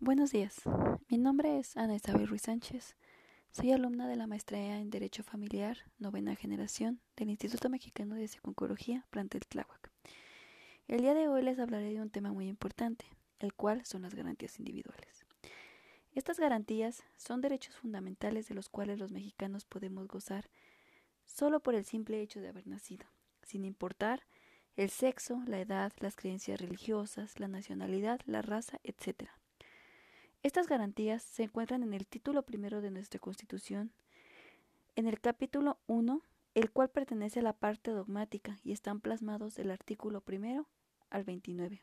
Buenos 0.00 0.30
días. 0.30 0.62
Mi 1.08 1.18
nombre 1.18 1.58
es 1.58 1.76
Ana 1.76 1.96
Isabel 1.96 2.28
Ruiz 2.28 2.42
Sánchez. 2.42 2.94
Soy 3.50 3.72
alumna 3.72 4.06
de 4.06 4.14
la 4.14 4.28
maestría 4.28 4.78
en 4.78 4.90
Derecho 4.90 5.24
Familiar, 5.24 5.76
novena 5.98 6.36
generación, 6.36 7.00
del 7.16 7.30
Instituto 7.30 7.68
Mexicano 7.68 8.14
de 8.14 8.28
Psicología, 8.28 9.04
plantel 9.10 9.44
Tláhuac. 9.48 9.90
El 10.86 11.00
día 11.00 11.14
de 11.14 11.26
hoy 11.26 11.42
les 11.42 11.58
hablaré 11.58 11.92
de 11.92 12.00
un 12.00 12.10
tema 12.10 12.32
muy 12.32 12.46
importante, 12.46 13.06
el 13.40 13.54
cual 13.54 13.84
son 13.84 14.02
las 14.02 14.14
garantías 14.14 14.60
individuales. 14.60 15.26
Estas 16.12 16.38
garantías 16.38 17.02
son 17.16 17.40
derechos 17.40 17.74
fundamentales 17.74 18.46
de 18.46 18.54
los 18.54 18.68
cuales 18.68 19.00
los 19.00 19.10
mexicanos 19.10 19.66
podemos 19.66 20.06
gozar 20.06 20.48
solo 21.24 21.58
por 21.58 21.74
el 21.74 21.84
simple 21.84 22.22
hecho 22.22 22.40
de 22.40 22.50
haber 22.50 22.68
nacido, 22.68 23.08
sin 23.42 23.64
importar 23.64 24.22
el 24.76 24.90
sexo, 24.90 25.42
la 25.48 25.58
edad, 25.58 25.92
las 25.98 26.14
creencias 26.14 26.60
religiosas, 26.60 27.40
la 27.40 27.48
nacionalidad, 27.48 28.20
la 28.26 28.42
raza, 28.42 28.78
etc. 28.84 29.28
Estas 30.42 30.68
garantías 30.68 31.22
se 31.22 31.42
encuentran 31.42 31.82
en 31.82 31.94
el 31.94 32.06
título 32.06 32.42
primero 32.42 32.80
de 32.80 32.90
nuestra 32.90 33.18
Constitución, 33.18 33.92
en 34.94 35.06
el 35.06 35.20
capítulo 35.20 35.78
1, 35.88 36.22
el 36.54 36.70
cual 36.70 36.90
pertenece 36.90 37.40
a 37.40 37.42
la 37.42 37.52
parte 37.52 37.90
dogmática 37.90 38.58
y 38.62 38.72
están 38.72 39.00
plasmados 39.00 39.56
del 39.56 39.70
artículo 39.70 40.20
primero 40.20 40.68
al 41.10 41.24
29. 41.24 41.82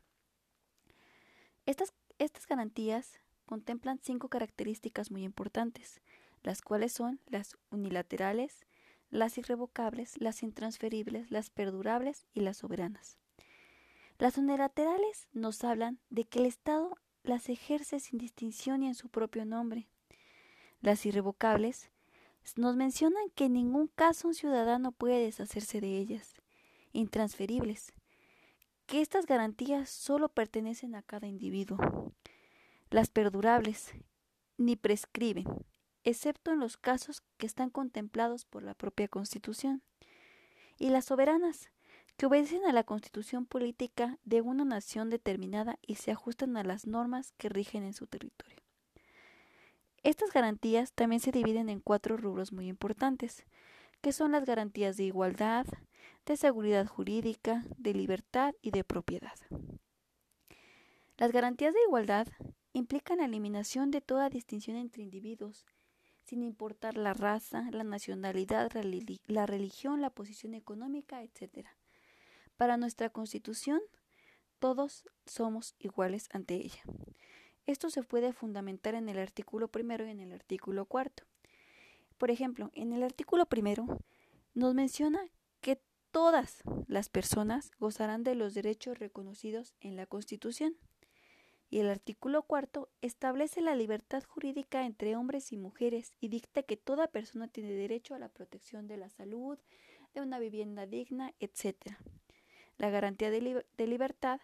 Estas, 1.66 1.94
estas 2.18 2.48
garantías 2.48 3.20
contemplan 3.46 4.00
cinco 4.02 4.30
características 4.30 5.12
muy 5.12 5.24
importantes, 5.24 6.02
las 6.44 6.62
cuales 6.62 6.94
son 6.94 7.20
las 7.28 7.58
unilaterales, 7.72 8.66
las 9.10 9.38
irrevocables, 9.38 10.20
las 10.22 10.44
intransferibles, 10.44 11.30
las 11.30 11.50
perdurables 11.50 12.26
y 12.34 12.42
las 12.42 12.58
soberanas. 12.58 13.18
Las 14.18 14.38
unilaterales 14.38 15.28
nos 15.34 15.64
hablan 15.64 16.00
de 16.10 16.24
que 16.24 16.40
el 16.40 16.46
Estado 16.46 16.98
las 17.28 17.50
ejerce 17.50 18.00
sin 18.00 18.20
distinción 18.20 18.84
y 18.84 18.88
en 18.88 18.96
su 18.96 19.10
propio 19.10 19.46
nombre. 19.46 19.88
Las 20.82 21.06
irrevocables 21.06 21.90
nos 22.56 22.76
mencionan 22.76 23.30
que 23.34 23.46
en 23.46 23.54
ningún 23.54 23.88
caso 23.88 24.28
un 24.28 24.36
ciudadano 24.36 24.92
puede 24.92 25.24
deshacerse 25.24 25.82
de 25.82 25.98
ellas. 25.98 26.36
Intransferibles, 26.94 27.92
que 28.86 29.02
estas 29.02 29.26
garantías 29.26 29.90
solo 29.90 30.30
pertenecen 30.30 30.96
a 30.96 31.02
cada 31.02 31.28
individuo. 31.28 32.14
Las 32.90 33.10
perdurables 33.10 33.94
ni 34.58 34.76
prescriben, 34.76 35.46
excepto 36.04 36.52
en 36.52 36.60
los 36.60 36.78
casos 36.78 37.24
que 37.38 37.48
están 37.48 37.70
contemplados 37.70 38.46
por 38.46 38.64
la 38.64 38.76
propia 38.76 39.08
Constitución. 39.08 39.82
Y 40.78 40.90
las 40.90 41.06
soberanas, 41.06 41.70
que 42.18 42.26
obedecen 42.28 42.66
a 42.66 42.74
la 42.74 42.84
constitución 42.84 43.46
política 43.46 44.18
de 44.24 44.42
una 44.42 44.64
nación 44.64 45.10
determinada 45.10 45.78
y 45.82 45.96
se 45.96 46.12
ajustan 46.12 46.56
a 46.58 46.64
las 46.64 46.88
normas 46.88 47.34
que 47.38 47.50
rigen 47.50 47.84
en 47.84 47.94
su 47.94 48.08
territorio. 48.08 48.58
Estas 50.04 50.32
garantías 50.32 50.94
también 50.94 51.20
se 51.20 51.32
dividen 51.32 51.68
en 51.68 51.80
cuatro 51.80 52.16
rubros 52.16 52.54
muy 52.54 52.68
importantes, 52.68 53.44
que 54.02 54.14
son 54.14 54.34
las 54.34 54.46
garantías 54.46 54.98
de 54.98 55.04
igualdad, 55.04 55.66
de 56.26 56.38
seguridad 56.38 56.86
jurídica, 56.86 57.66
de 57.78 57.94
libertad 57.94 58.54
y 58.62 58.72
de 58.72 58.84
propiedad. 58.84 59.34
Las 61.18 61.32
garantías 61.32 61.74
de 61.74 61.82
igualdad 61.88 62.28
implican 62.74 63.18
la 63.18 63.26
eliminación 63.26 63.90
de 63.90 64.02
toda 64.02 64.30
distinción 64.30 64.78
entre 64.78 65.02
individuos, 65.02 65.66
sin 66.24 66.44
importar 66.44 66.98
la 66.98 67.14
raza, 67.14 67.70
la 67.72 67.84
nacionalidad, 67.84 68.72
la 69.28 69.46
religión, 69.46 70.02
la 70.02 70.10
posición 70.10 70.54
económica, 70.54 71.24
etc. 71.24 71.68
Para 72.58 72.78
nuestra 72.78 73.10
Constitución, 73.10 73.82
todos 74.60 75.04
somos 75.26 75.76
iguales 75.80 76.30
ante 76.32 76.56
ella. 76.56 76.82
Esto 77.66 77.90
se 77.90 78.04
puede 78.04 78.32
fundamentar 78.32 78.96
en 78.96 79.10
el 79.10 79.20
artículo 79.20 79.68
primero 79.68 80.06
y 80.06 80.12
en 80.12 80.20
el 80.20 80.32
artículo 80.32 80.86
cuarto. 80.86 81.24
Por 82.18 82.32
ejemplo, 82.32 82.72
en 82.74 82.94
el 82.94 83.04
artículo 83.04 83.46
primero 83.48 83.86
nos 84.54 84.74
menciona 84.74 85.20
que 85.62 85.82
todas 86.12 86.64
las 86.88 87.10
personas 87.10 87.72
gozarán 87.80 88.24
de 88.24 88.36
los 88.36 88.54
derechos 88.54 89.00
reconocidos 89.00 89.74
en 89.82 89.98
la 89.98 90.06
Constitución. 90.06 90.78
Y 91.70 91.80
el 91.80 91.90
artículo 91.90 92.44
cuarto 92.44 92.90
establece 93.02 93.60
la 93.60 93.76
libertad 93.76 94.24
jurídica 94.24 94.86
entre 94.86 95.18
hombres 95.18 95.52
y 95.52 95.58
mujeres 95.58 96.14
y 96.22 96.30
dicta 96.30 96.64
que 96.64 96.78
toda 96.78 97.08
persona 97.08 97.50
tiene 97.50 97.74
derecho 97.74 98.16
a 98.16 98.20
la 98.20 98.30
protección 98.30 98.88
de 98.88 98.98
la 98.98 99.10
salud, 99.10 99.58
de 100.14 100.22
una 100.22 100.40
vivienda 100.40 100.86
digna, 100.86 101.34
etc. 101.40 101.98
La 102.78 102.90
garantía 102.90 103.32
de, 103.32 103.64
libertad 103.88 104.42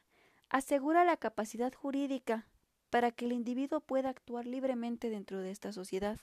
asegura 0.50 1.04
la 1.04 1.18
capacidad 1.18 1.74
jurídica 1.74 2.48
para 2.90 3.12
que 3.12 3.26
el 3.26 3.32
individuo 3.32 3.82
pueda 3.82 4.10
actuar 4.10 4.46
libremente 4.46 5.10
dentro 5.10 5.40
de 5.42 5.52
esta 5.52 5.74
sociedad. 5.74 6.20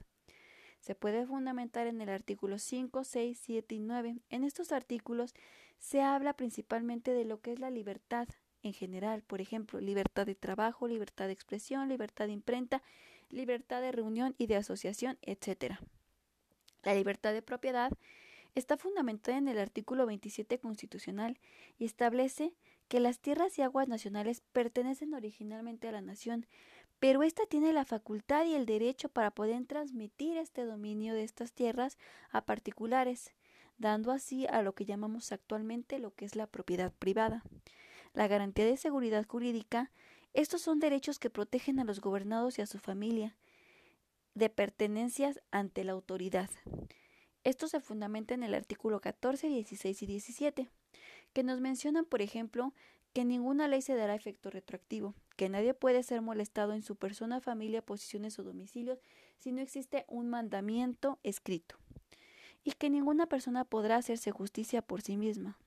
Se 0.81 0.95
puede 0.95 1.27
fundamentar 1.27 1.87
en 1.87 2.01
el 2.01 2.09
artículo 2.09 2.59
5, 2.59 3.05
6, 3.05 3.39
7 3.43 3.75
y 3.75 3.81
9. 3.81 4.17
En 4.31 4.45
estos 4.45 4.73
artículos 4.73 5.35
se 5.79 6.03
habla 6.03 6.35
principalmente 6.35 7.13
de 7.13 7.25
lo 7.25 7.41
que 7.41 7.53
es 7.53 7.59
la 7.59 7.71
libertad 7.71 8.29
en 8.63 8.73
general, 8.73 9.23
por 9.23 9.41
ejemplo, 9.41 9.81
libertad 9.81 10.27
de 10.27 10.35
trabajo, 10.35 10.89
libertad 10.89 11.27
de 11.27 11.33
expresión, 11.33 11.89
libertad 11.89 12.27
de 12.27 12.33
imprenta, 12.33 12.83
libertad 13.31 13.81
de 13.81 13.93
reunión 13.93 14.35
y 14.39 14.47
de 14.47 14.57
asociación, 14.57 15.19
etc. 15.23 15.77
La 16.83 16.95
libertad 16.95 17.33
de 17.33 17.43
propiedad 17.43 17.93
está 18.54 18.76
fundamentada 18.76 19.38
en 19.38 19.48
el 19.48 19.59
artículo 19.59 20.06
27 20.06 20.59
constitucional 20.59 21.38
y 21.78 21.84
establece 21.84 22.54
que 22.88 23.00
las 23.00 23.19
tierras 23.20 23.59
y 23.59 23.62
aguas 23.62 23.88
nacionales 23.88 24.42
pertenecen 24.53 25.14
originalmente 25.14 25.88
a 25.88 25.92
la 25.92 26.00
nación, 26.00 26.47
pero 26.98 27.22
ésta 27.22 27.42
tiene 27.47 27.72
la 27.72 27.84
facultad 27.84 28.44
y 28.47 28.54
el 28.54 28.66
derecho 28.66 29.09
para 29.09 29.31
poder 29.31 29.64
transmitir 29.66 30.36
este 30.36 30.64
dominio 30.64 31.14
de 31.14 31.25
estas 31.25 31.53
tierras 31.53 31.98
a 32.31 32.44
particulares, 32.44 33.34
dando 33.76 34.10
así 34.10 34.47
a 34.47 34.62
lo 34.62 34.75
que 34.75 34.84
llamamos 34.84 35.30
actualmente 35.30 35.98
lo 35.98 36.15
que 36.15 36.25
es 36.25 36.34
la 36.34 36.47
propiedad 36.47 36.92
privada. 36.92 37.44
La 38.15 38.26
garantía 38.26 38.65
de 38.65 38.76
seguridad 38.76 39.25
jurídica, 39.26 39.92
estos 40.34 40.62
son 40.62 40.80
derechos 40.80 41.19
que 41.19 41.30
protegen 41.30 41.78
a 41.78 41.84
los 41.84 42.00
gobernados 42.00 42.59
y 42.59 42.62
a 42.62 42.66
su 42.66 42.78
familia 42.78 43.36
de 44.34 44.48
pertenencias 44.50 45.41
ante 45.50 45.84
la 45.84 45.92
autoridad. 45.92 46.48
Esto 47.44 47.69
se 47.69 47.81
fundamenta 47.81 48.34
en 48.34 48.43
el 48.43 48.54
artículo 48.54 49.00
14, 49.00 49.49
16 49.49 50.03
y 50.03 50.06
17, 50.06 50.69
que 51.32 51.43
nos 51.43 51.60
mencionan, 51.60 52.04
por 52.04 52.22
ejemplo, 52.22 52.75
que 53.12 53.25
ninguna 53.25 53.69
ley 53.69 53.82
se 53.82 53.94
dará 53.94 54.15
efecto 54.15 54.50
retroactivo, 54.50 55.15
que 55.37 55.48
nadie 55.48 55.75
puede 55.75 56.03
ser 56.03 56.21
molestado 56.21 56.72
en 56.72 56.82
su 56.82 56.97
persona, 56.97 57.41
familia, 57.41 57.82
posiciones 57.82 58.38
o 58.38 58.43
domicilios 58.43 59.00
si 59.38 59.53
no 59.53 59.60
existe 59.60 60.04
un 60.09 60.28
mandamiento 60.28 61.19
escrito, 61.22 61.77
y 62.65 62.72
que 62.72 62.91
ninguna 62.91 63.27
persona 63.27 63.65
podrá 63.65 63.97
hacerse 63.97 64.31
justicia 64.31 64.82
por 64.82 65.00
sí 65.00 65.16
misma. 65.16 65.59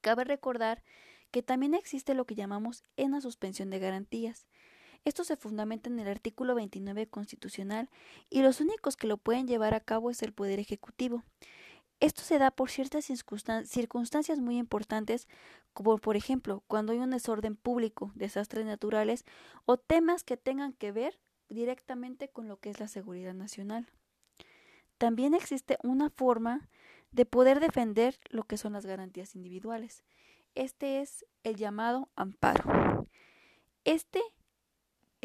Cabe 0.00 0.24
recordar 0.24 0.82
que 1.30 1.42
también 1.42 1.74
existe 1.74 2.14
lo 2.14 2.26
que 2.26 2.34
llamamos 2.34 2.84
una 2.96 3.20
suspensión 3.20 3.70
de 3.70 3.78
garantías, 3.78 4.46
esto 5.04 5.24
se 5.24 5.36
fundamenta 5.36 5.90
en 5.90 5.98
el 5.98 6.08
artículo 6.08 6.54
29 6.54 7.06
constitucional 7.06 7.90
y 8.30 8.42
los 8.42 8.60
únicos 8.60 8.96
que 8.96 9.06
lo 9.06 9.18
pueden 9.18 9.46
llevar 9.46 9.74
a 9.74 9.80
cabo 9.80 10.10
es 10.10 10.22
el 10.22 10.32
Poder 10.32 10.58
Ejecutivo. 10.58 11.22
Esto 12.00 12.22
se 12.22 12.38
da 12.38 12.50
por 12.50 12.70
ciertas 12.70 13.04
circunstancias 13.04 14.38
muy 14.38 14.58
importantes, 14.58 15.28
como 15.72 15.98
por 15.98 16.16
ejemplo 16.16 16.62
cuando 16.66 16.92
hay 16.92 16.98
un 16.98 17.10
desorden 17.10 17.56
público, 17.56 18.12
desastres 18.14 18.66
naturales 18.66 19.24
o 19.64 19.76
temas 19.76 20.24
que 20.24 20.36
tengan 20.36 20.72
que 20.72 20.92
ver 20.92 21.18
directamente 21.48 22.28
con 22.28 22.48
lo 22.48 22.58
que 22.58 22.70
es 22.70 22.80
la 22.80 22.88
seguridad 22.88 23.34
nacional. 23.34 23.88
También 24.98 25.34
existe 25.34 25.78
una 25.82 26.10
forma 26.10 26.68
de 27.12 27.26
poder 27.26 27.60
defender 27.60 28.18
lo 28.30 28.44
que 28.44 28.56
son 28.56 28.72
las 28.72 28.86
garantías 28.86 29.34
individuales. 29.34 30.02
Este 30.54 31.00
es 31.00 31.24
el 31.42 31.56
llamado 31.56 32.08
amparo. 32.16 33.06
Este 33.84 34.22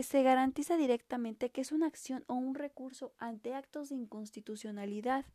se 0.04 0.24
garantiza 0.24 0.78
directamente 0.78 1.50
que 1.52 1.62
es 1.62 1.72
una 1.72 1.88
acción 1.88 2.24
o 2.28 2.36
un 2.36 2.56
recurso 2.56 3.14
ante 3.18 3.54
actos 3.54 3.90
de 3.90 3.96
inconstitucionalidad. 3.96 5.26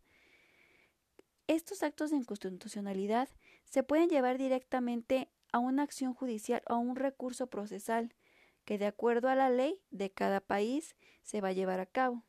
Estos 1.46 1.82
actos 1.82 2.10
de 2.10 2.16
inconstitucionalidad 2.16 3.28
se 3.64 3.82
pueden 3.82 4.08
llevar 4.08 4.38
directamente 4.38 5.28
a 5.52 5.58
una 5.58 5.82
acción 5.82 6.14
judicial 6.14 6.62
o 6.68 6.74
a 6.74 6.78
un 6.78 6.96
recurso 6.96 7.48
procesal 7.48 8.14
que 8.64 8.78
de 8.78 8.86
acuerdo 8.86 9.28
a 9.28 9.34
la 9.34 9.50
ley 9.50 9.80
de 9.90 10.10
cada 10.10 10.40
país 10.40 10.96
se 11.22 11.40
va 11.40 11.48
a 11.48 11.52
llevar 11.52 11.80
a 11.80 11.86
cabo. 11.86 12.24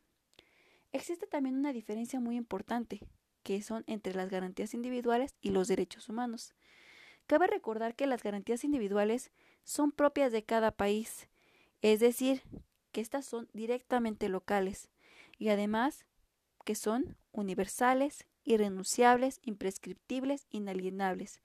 Existe 0.92 1.26
también 1.26 1.56
una 1.56 1.72
diferencia 1.72 2.20
muy 2.20 2.36
importante, 2.36 3.00
que 3.42 3.62
son 3.62 3.84
entre 3.86 4.14
las 4.14 4.28
garantías 4.28 4.74
individuales 4.74 5.34
y 5.40 5.50
los 5.50 5.68
derechos 5.68 6.08
humanos. 6.08 6.54
Cabe 7.26 7.46
recordar 7.46 7.94
que 7.94 8.06
las 8.06 8.22
garantías 8.22 8.64
individuales 8.64 9.32
son 9.64 9.92
propias 9.92 10.32
de 10.32 10.44
cada 10.44 10.70
país 10.70 11.28
es 11.82 12.00
decir, 12.00 12.42
que 12.92 13.00
estas 13.00 13.26
son 13.26 13.48
directamente 13.52 14.28
locales 14.28 14.88
y 15.38 15.48
además 15.50 16.06
que 16.64 16.74
son 16.74 17.16
universales, 17.32 18.26
irrenunciables, 18.44 19.40
imprescriptibles, 19.42 20.46
inalienables, 20.50 21.40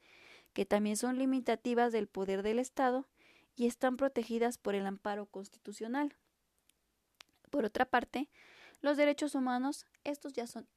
que 0.53 0.65
también 0.65 0.97
son 0.97 1.17
limitativas 1.17 1.91
del 1.91 2.07
poder 2.07 2.43
del 2.43 2.59
Estado 2.59 3.07
y 3.55 3.67
están 3.67 3.97
protegidas 3.97 4.57
por 4.57 4.75
el 4.75 4.85
amparo 4.85 5.25
constitucional. 5.25 6.15
Por 7.49 7.65
otra 7.65 7.85
parte, 7.85 8.29
los 8.81 8.97
derechos 8.97 9.35
humanos, 9.35 9.85
estos 10.03 10.33
ya 10.33 10.47
son, 10.47 10.67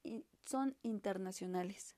son 0.45 0.77
internacionales. 0.83 1.95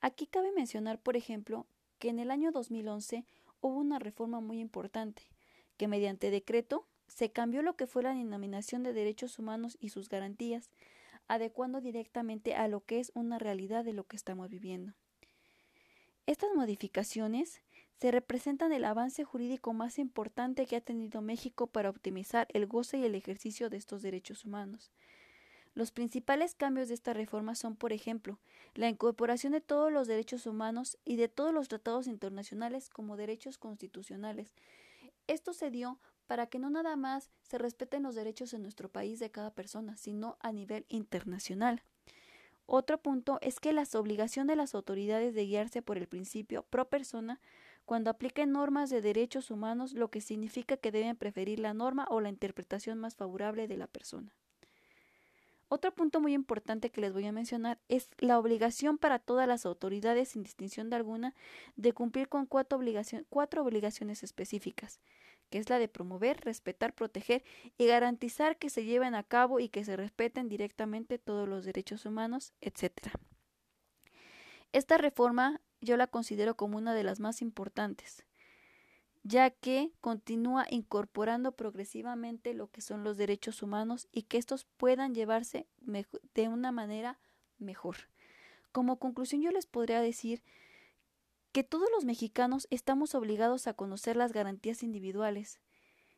Aquí 0.00 0.26
cabe 0.26 0.52
mencionar, 0.52 0.98
por 1.00 1.16
ejemplo, 1.16 1.66
que 1.98 2.08
en 2.08 2.18
el 2.18 2.30
año 2.30 2.52
2011 2.52 3.24
hubo 3.60 3.78
una 3.78 3.98
reforma 3.98 4.40
muy 4.40 4.60
importante, 4.60 5.22
que 5.78 5.88
mediante 5.88 6.30
decreto 6.30 6.86
se 7.06 7.30
cambió 7.30 7.62
lo 7.62 7.76
que 7.76 7.86
fue 7.86 8.02
la 8.02 8.14
denominación 8.14 8.82
de 8.82 8.92
derechos 8.92 9.38
humanos 9.38 9.78
y 9.80 9.88
sus 9.88 10.10
garantías, 10.10 10.70
adecuando 11.26 11.80
directamente 11.80 12.54
a 12.54 12.68
lo 12.68 12.84
que 12.84 13.00
es 13.00 13.10
una 13.14 13.38
realidad 13.38 13.84
de 13.84 13.94
lo 13.94 14.04
que 14.04 14.16
estamos 14.16 14.50
viviendo. 14.50 14.92
Estas 16.26 16.50
modificaciones 16.54 17.62
se 17.98 18.10
representan 18.10 18.72
el 18.72 18.84
avance 18.84 19.24
jurídico 19.24 19.72
más 19.72 19.98
importante 19.98 20.66
que 20.66 20.76
ha 20.76 20.80
tenido 20.80 21.22
México 21.22 21.66
para 21.66 21.90
optimizar 21.90 22.46
el 22.52 22.66
goce 22.66 22.98
y 22.98 23.04
el 23.04 23.14
ejercicio 23.14 23.70
de 23.70 23.78
estos 23.78 24.02
derechos 24.02 24.44
humanos. 24.44 24.92
Los 25.74 25.90
principales 25.90 26.54
cambios 26.54 26.88
de 26.88 26.94
esta 26.94 27.12
reforma 27.12 27.54
son, 27.54 27.76
por 27.76 27.92
ejemplo, 27.92 28.38
la 28.74 28.88
incorporación 28.88 29.52
de 29.52 29.60
todos 29.60 29.92
los 29.92 30.06
derechos 30.06 30.46
humanos 30.46 30.98
y 31.04 31.16
de 31.16 31.28
todos 31.28 31.54
los 31.54 31.68
tratados 31.68 32.06
internacionales 32.06 32.88
como 32.88 33.16
derechos 33.16 33.58
constitucionales. 33.58 34.48
Esto 35.28 35.52
se 35.52 35.70
dio 35.70 36.00
para 36.26 36.46
que 36.46 36.58
no 36.58 36.70
nada 36.70 36.96
más 36.96 37.30
se 37.42 37.58
respeten 37.58 38.02
los 38.02 38.14
derechos 38.14 38.52
en 38.54 38.62
nuestro 38.62 38.88
país 38.88 39.18
de 39.20 39.30
cada 39.30 39.54
persona, 39.54 39.96
sino 39.96 40.36
a 40.40 40.52
nivel 40.52 40.84
internacional. 40.88 41.84
Otro 42.66 42.98
punto 42.98 43.38
es 43.40 43.60
que 43.60 43.72
la 43.72 43.84
obligación 43.94 44.46
de 44.46 44.56
las 44.56 44.74
autoridades 44.74 45.34
de 45.34 45.46
guiarse 45.46 45.80
por 45.80 45.96
el 45.96 46.06
principio 46.06 46.64
pro 46.64 46.88
persona 46.88 47.40
cuando 47.84 48.10
apliquen 48.10 48.52
normas 48.52 48.90
de 48.90 49.00
derechos 49.00 49.50
humanos, 49.50 49.94
lo 49.94 50.10
que 50.10 50.20
significa 50.20 50.76
que 50.76 50.92
deben 50.92 51.16
preferir 51.16 51.60
la 51.60 51.72
norma 51.72 52.06
o 52.10 52.20
la 52.20 52.28
interpretación 52.28 52.98
más 52.98 53.16
favorable 53.16 53.68
de 53.68 53.78
la 53.78 53.86
persona. 53.86 54.37
Otro 55.70 55.94
punto 55.94 56.20
muy 56.20 56.32
importante 56.32 56.90
que 56.90 57.02
les 57.02 57.12
voy 57.12 57.26
a 57.26 57.32
mencionar 57.32 57.78
es 57.88 58.08
la 58.18 58.38
obligación 58.38 58.96
para 58.96 59.18
todas 59.18 59.46
las 59.46 59.66
autoridades, 59.66 60.30
sin 60.30 60.42
distinción 60.42 60.88
de 60.88 60.96
alguna, 60.96 61.34
de 61.76 61.92
cumplir 61.92 62.28
con 62.28 62.46
cuatro, 62.46 62.78
obligaciones 62.78 64.22
específicas, 64.22 65.00
que 65.50 65.58
es 65.58 65.68
la 65.68 65.78
de 65.78 65.88
promover, 65.88 66.40
respetar, 66.40 66.94
proteger 66.94 67.44
y 67.76 67.86
garantizar 67.86 68.56
que 68.56 68.70
se 68.70 68.84
lleven 68.84 69.14
a 69.14 69.22
cabo 69.22 69.60
y 69.60 69.68
que 69.68 69.84
se 69.84 69.96
respeten 69.96 70.48
directamente 70.48 71.18
todos 71.18 71.46
los 71.46 71.66
derechos 71.66 72.06
humanos, 72.06 72.54
etc. 72.62 73.10
Esta 74.72 74.96
reforma 74.96 75.60
yo 75.82 75.98
la 75.98 76.06
considero 76.06 76.56
como 76.56 76.78
una 76.78 76.94
de 76.94 77.04
las 77.04 77.20
más 77.20 77.42
importantes, 77.42 78.24
ya 79.28 79.50
que 79.50 79.92
continúa 80.00 80.66
incorporando 80.70 81.52
progresivamente 81.52 82.54
lo 82.54 82.70
que 82.70 82.80
son 82.80 83.04
los 83.04 83.18
derechos 83.18 83.62
humanos 83.62 84.08
y 84.10 84.22
que 84.22 84.38
estos 84.38 84.64
puedan 84.78 85.14
llevarse 85.14 85.66
de 85.80 86.48
una 86.48 86.72
manera 86.72 87.18
mejor. 87.58 87.96
Como 88.72 88.98
conclusión 88.98 89.42
yo 89.42 89.50
les 89.50 89.66
podría 89.66 90.00
decir 90.00 90.42
que 91.52 91.62
todos 91.62 91.90
los 91.94 92.06
mexicanos 92.06 92.66
estamos 92.70 93.14
obligados 93.14 93.66
a 93.66 93.74
conocer 93.74 94.16
las 94.16 94.32
garantías 94.32 94.82
individuales 94.82 95.60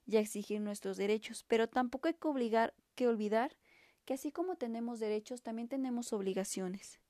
y 0.06 0.16
a 0.16 0.20
exigir 0.20 0.60
nuestros 0.60 0.96
derechos, 0.96 1.44
pero 1.48 1.68
tampoco 1.68 2.06
hay 2.06 2.14
que 2.14 2.28
obligar 2.28 2.74
que 2.94 3.08
olvidar 3.08 3.56
que 4.04 4.14
así 4.14 4.30
como 4.30 4.54
tenemos 4.54 5.00
derechos, 5.00 5.42
también 5.42 5.66
tenemos 5.66 6.12
obligaciones. 6.12 7.00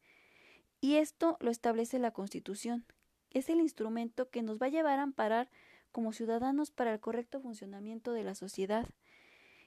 Y 0.80 0.96
esto 0.96 1.36
lo 1.40 1.50
establece 1.50 1.98
la 1.98 2.12
Constitución. 2.12 2.86
Es 3.30 3.50
el 3.50 3.60
instrumento 3.60 4.30
que 4.30 4.42
nos 4.42 4.58
va 4.58 4.66
a 4.66 4.70
llevar 4.70 4.98
a 4.98 5.02
amparar 5.02 5.50
como 5.90 6.12
ciudadanos 6.12 6.70
para 6.70 6.92
el 6.92 7.00
correcto 7.00 7.40
funcionamiento 7.40 8.12
de 8.12 8.24
la 8.24 8.34
sociedad 8.34 8.88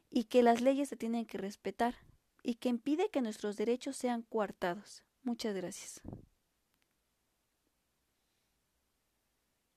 y 0.09 0.25
que 0.25 0.43
las 0.43 0.61
leyes 0.61 0.89
se 0.89 0.95
tienen 0.95 1.25
que 1.25 1.37
respetar 1.37 1.95
y 2.43 2.55
que 2.55 2.69
impide 2.69 3.09
que 3.09 3.21
nuestros 3.21 3.57
derechos 3.57 3.95
sean 3.95 4.21
coartados. 4.23 5.03
Muchas 5.23 5.55
gracias. 5.55 6.01